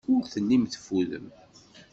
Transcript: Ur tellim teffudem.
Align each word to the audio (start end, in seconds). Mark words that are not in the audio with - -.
Ur 0.13 0.21
tellim 0.33 0.63
teffudem. 0.67 1.27